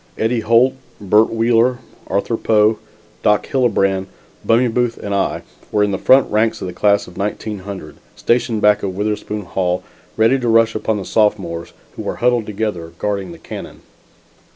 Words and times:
Eddie 0.17 0.39
Holt, 0.39 0.73
Bert 0.99 1.29
Wheeler, 1.29 1.77
Arthur 2.07 2.35
Poe, 2.35 2.79
Doc 3.21 3.45
Hillebrand, 3.45 4.07
Bummie 4.43 4.73
Booth 4.73 4.97
and 4.97 5.13
I 5.13 5.43
were 5.71 5.83
in 5.83 5.91
the 5.91 5.99
front 5.99 6.31
ranks 6.31 6.59
of 6.59 6.65
the 6.65 6.73
class 6.73 7.05
of 7.05 7.19
1900, 7.19 7.97
stationed 8.15 8.63
back 8.63 8.81
of 8.81 8.95
Witherspoon 8.95 9.41
Hall 9.43 9.83
ready 10.17 10.37
to 10.39 10.39
make 10.39 10.41
the 10.41 10.47
rush 10.47 10.73
upon 10.73 10.97
the 10.97 11.05
sophomores, 11.05 11.73
who 11.97 12.01
were 12.01 12.15
huddled 12.15 12.47
together 12.47 12.93
guarding 12.97 13.31
the 13.31 13.37
cannon. 13.37 13.81